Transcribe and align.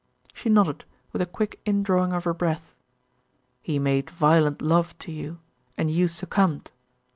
She 0.33 0.49
nodded, 0.49 0.83
with 1.11 1.21
a 1.21 1.27
quick 1.27 1.61
indrawing 1.63 2.11
of 2.11 2.23
her 2.23 2.33
breath. 2.33 2.73
"He 3.61 3.77
made 3.77 4.09
violent 4.09 4.59
love 4.59 4.97
to 4.97 5.11
you 5.11 5.37
and 5.77 5.91
you 5.91 6.07
succumbed. 6.07 6.71